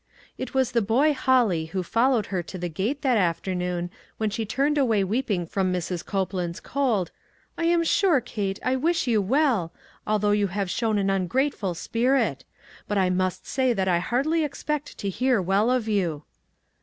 It 0.35 0.55
was 0.55 0.71
the 0.71 0.81
boy 0.81 1.13
Holly 1.13 1.65
who 1.65 1.83
followed 1.83 2.25
her 2.33 2.41
to 2.41 2.57
the 2.57 2.67
gate 2.69 3.03
that 3.03 3.19
afternoon 3.19 3.91
when 4.17 4.31
she 4.31 4.47
turned 4.47 4.79
away 4.79 5.03
weeping 5.03 5.45
from 5.45 5.71
Mrs. 5.71 6.03
Copeland's 6.03 6.59
cold 6.59 7.11
—"I 7.55 7.65
am 7.65 7.83
sure, 7.83 8.19
Kate, 8.19 8.57
I 8.65 8.77
wish 8.77 9.05
you 9.05 9.21
well, 9.21 9.71
al 10.07 10.17
though 10.17 10.31
you 10.31 10.47
have 10.47 10.71
shown 10.71 10.97
an 10.97 11.11
ungrateful 11.11 11.75
spirit; 11.75 12.45
but 12.87 12.97
I 12.97 13.11
must 13.11 13.45
say 13.45 13.73
that 13.73 13.87
I 13.87 13.99
hardly 13.99 14.43
expect 14.43 14.97
to 14.97 15.07
hear 15.07 15.39
well 15.39 15.69
of 15.69 15.87
you." 15.87 16.23